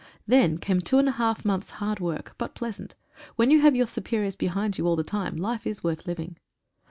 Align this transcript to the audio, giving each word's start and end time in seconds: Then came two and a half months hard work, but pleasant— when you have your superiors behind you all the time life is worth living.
Then 0.25 0.57
came 0.57 0.81
two 0.81 0.97
and 0.97 1.07
a 1.07 1.11
half 1.11 1.45
months 1.45 1.69
hard 1.77 1.99
work, 1.99 2.33
but 2.39 2.55
pleasant— 2.55 2.95
when 3.35 3.51
you 3.51 3.61
have 3.61 3.75
your 3.75 3.85
superiors 3.85 4.35
behind 4.35 4.79
you 4.79 4.87
all 4.87 4.95
the 4.95 5.03
time 5.03 5.35
life 5.35 5.67
is 5.67 5.83
worth 5.83 6.07
living. 6.07 6.37